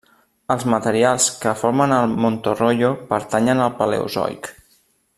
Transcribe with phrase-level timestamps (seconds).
[0.53, 4.55] Els materials que formen el Montorroio pertanyen al paleozoic.